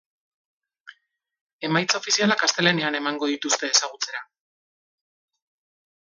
Emaitza 1.69 1.99
ofizialak 1.99 2.43
astelehenean 2.47 2.97
emango 3.03 3.29
dituzte 3.33 3.69
ezagutzera. 3.75 4.23